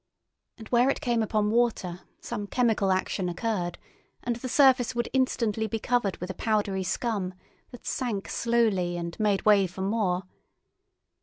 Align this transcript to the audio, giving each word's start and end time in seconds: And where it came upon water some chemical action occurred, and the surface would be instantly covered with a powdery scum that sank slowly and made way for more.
And 0.57 0.67
where 0.69 0.89
it 0.89 0.99
came 0.99 1.21
upon 1.21 1.51
water 1.51 2.01
some 2.19 2.47
chemical 2.47 2.91
action 2.91 3.29
occurred, 3.29 3.77
and 4.23 4.35
the 4.37 4.49
surface 4.49 4.95
would 4.95 5.03
be 5.11 5.11
instantly 5.13 5.67
covered 5.77 6.17
with 6.17 6.31
a 6.31 6.33
powdery 6.33 6.81
scum 6.83 7.35
that 7.69 7.85
sank 7.85 8.27
slowly 8.27 8.97
and 8.97 9.15
made 9.19 9.45
way 9.45 9.67
for 9.67 9.81
more. 9.81 10.23